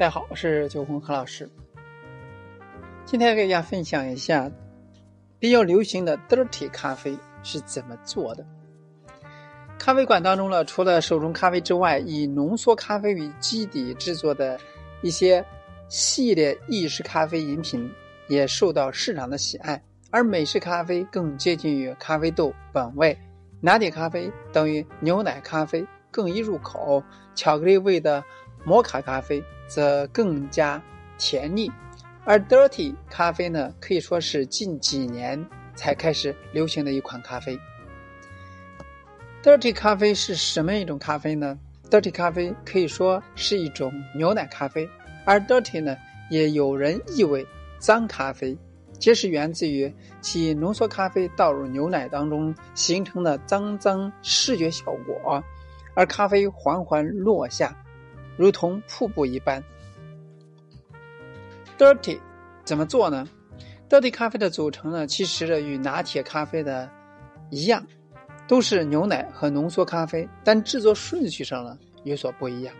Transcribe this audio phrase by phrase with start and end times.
[0.00, 1.46] 大家好，我是九红何老师。
[3.04, 4.50] 今天给大家分享一下
[5.38, 8.42] 比较流行的 dirty 咖啡是怎么做的。
[9.78, 14.58] 咖啡馆当中呢，除了手冲咖啡之外，以浓缩咖啡为基底制作的
[15.02, 15.44] 一些
[15.90, 17.92] 系列意式咖啡饮品
[18.26, 19.78] 也受到市场的喜爱。
[20.10, 23.14] 而美式咖啡更接近于咖啡豆本味，
[23.60, 27.02] 拿铁咖啡等于牛奶咖啡更易入口，
[27.34, 28.24] 巧克力味的。
[28.62, 30.82] 摩卡咖啡则更加
[31.16, 31.72] 甜腻，
[32.26, 35.42] 而 Dirty 咖啡呢，可以说是近几年
[35.74, 37.58] 才开始流行的一款咖啡。
[39.42, 44.86] Dirty 咖啡是什么一种咖啡呢？Dirty 咖啡可以说是一种牛奶咖啡，
[45.24, 45.96] 而 Dirty 呢，
[46.30, 47.46] 也有人译为
[47.78, 48.54] 脏咖啡，
[48.98, 55.42] 皆是源自于其浓缩咖啡倒入牛奶当中形成的脏脏视觉效果，
[56.00, 57.76] 而咖啡缓缓落下。
[58.38, 59.62] 如同瀑布一般。
[61.76, 62.18] Dirty
[62.64, 63.28] 怎么做呢
[63.86, 66.88] ？Dirty 咖啡的组成呢，其实呢与拿铁咖啡的
[67.50, 67.86] 一样，
[68.48, 72.74] 都是牛奶和浓缩咖啡，但制作顺序上呢有所不一样。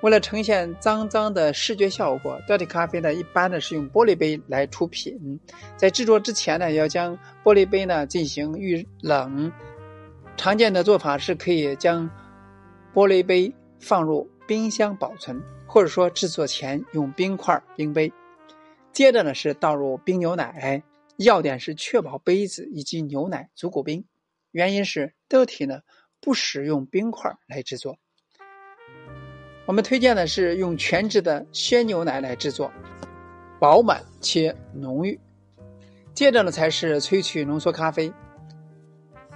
[0.00, 5.38] 为了呈现脏脏的视觉效果，Dirty 咖啡呢一般呢是用玻璃杯来出品。
[5.76, 9.52] 在制作之前呢，要将玻璃杯呢进行预冷。
[10.36, 12.08] 常见的做法是可以将
[12.94, 14.30] 玻璃杯放入。
[14.48, 18.12] 冰箱保存，或者说制作前用冰块冰杯。
[18.92, 20.84] 接着呢是倒入冰牛奶，
[21.16, 24.04] 要点是确保杯子以及牛奶足够冰。
[24.52, 25.80] 原因是 dirty 呢
[26.20, 27.98] 不使用冰块来制作。
[29.64, 32.70] 我们推荐的是用全脂的鲜牛奶来制作，
[33.58, 35.18] 饱满且浓郁。
[36.14, 38.12] 接着呢才是萃取浓缩咖啡。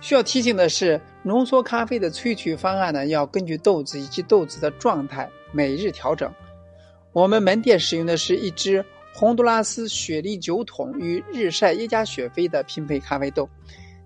[0.00, 6.32] 需要提醒的是，浓缩咖啡的萃取方案呢，要根据豆子以及豆子的状态每日调整。
[7.12, 13.48] 我们门店使用的是一支洪都拉斯雪莉酒桶与日晒耶加雪菲的拼配咖啡豆，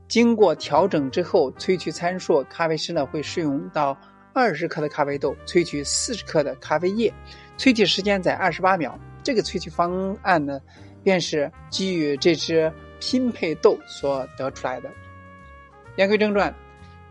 [0.09, 3.97] 经过调整之后，萃取参数咖啡师呢会试用到
[4.33, 7.13] 二十克的咖啡豆萃取四十克的咖啡液，
[7.57, 8.99] 萃取时间在二十八秒。
[9.23, 10.61] 这个萃取方案呢，
[11.03, 14.91] 便是基于这支拼配豆所得出来的。
[15.97, 16.53] 言归正传，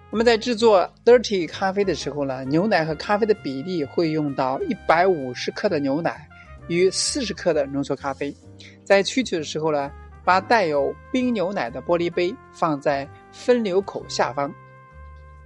[0.10, 6.28] 我们在制作 dirty 咖啡的时候呢，牛奶和咖啡的比例会用到一百五十克的牛奶
[6.68, 8.36] 与四十克的浓缩咖啡。
[8.84, 9.90] 在萃取的时候呢，
[10.26, 14.54] 把带有冰牛奶的玻璃杯放在分流口下方，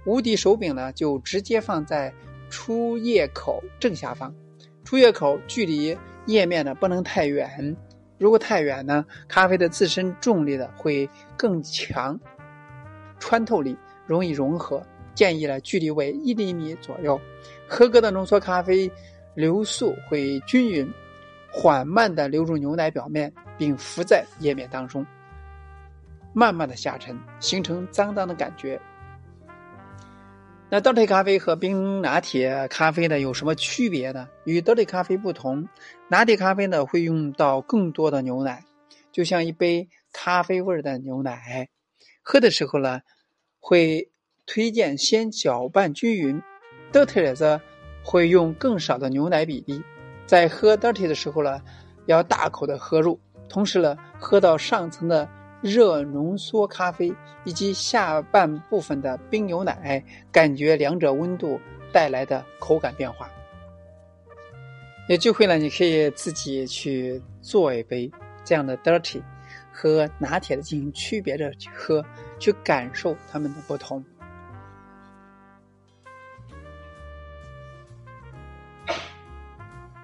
[0.04, 2.12] 无敌手柄呢就直接放在
[2.50, 4.34] 出液口正下方。
[4.82, 7.76] 出液口距离液面呢不能太远，
[8.18, 12.18] 如果太远呢，咖啡的自身重力呢会更强。
[13.18, 14.82] 穿透力容易融合，
[15.14, 17.20] 建议呢距离为一厘米左右。
[17.66, 18.90] 合格的浓缩咖啡
[19.34, 20.90] 流速会均匀、
[21.50, 25.06] 缓慢的流入牛奶表面，并浮在液面当中，
[26.32, 28.80] 慢慢的下沉，形成脏脏的感觉。
[30.70, 34.28] 那 dirty 咖啡和冰拿铁咖啡呢有什么区别呢？
[34.44, 35.66] 与 dirty 咖啡不同，
[36.08, 38.62] 拿铁咖啡呢会用到更多的牛奶，
[39.10, 41.68] 就像一杯咖啡味的牛奶。
[42.30, 43.00] 喝的时候呢，
[43.58, 44.10] 会
[44.44, 46.42] 推荐先搅拌均匀。
[46.92, 47.58] dirty 则
[48.04, 49.82] 会用更少的牛奶比例。
[50.26, 51.58] 在喝 dirty 的时候呢，
[52.04, 53.18] 要大口的喝入，
[53.48, 55.26] 同时呢，喝到上层的
[55.62, 57.10] 热浓缩咖啡
[57.44, 61.58] 以及下半部分的冰牛奶，感觉两者温度
[61.94, 63.30] 带来的口感变化。
[65.08, 68.10] 有机会呢，你可以自己去做一杯
[68.44, 69.22] 这样的 dirty。
[69.80, 72.04] 和拿铁的进行区别的去喝，
[72.40, 74.04] 去感受它们的不同。